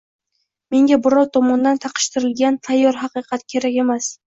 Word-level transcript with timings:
Menga 0.75 0.97
birov 1.07 1.27
tomonidan 1.37 1.79
taqishtirilgan 1.85 2.59
tayyor 2.71 3.01
haqiqat 3.05 3.49
kerak 3.55 3.81
emas 3.87 4.13